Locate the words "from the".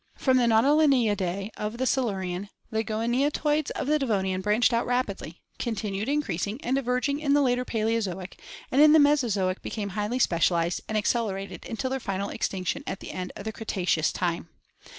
0.15-0.47